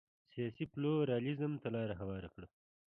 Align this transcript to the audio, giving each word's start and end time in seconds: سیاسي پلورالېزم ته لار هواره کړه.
سیاسي 0.31 0.65
پلورالېزم 0.73 1.51
ته 1.61 1.67
لار 1.73 1.89
هواره 1.99 2.29
کړه. 2.33 2.47